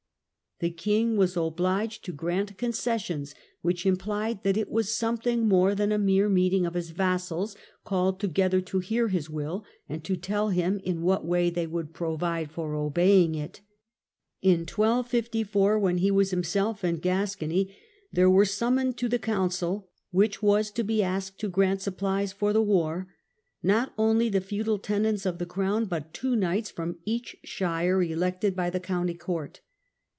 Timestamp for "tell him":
10.15-10.79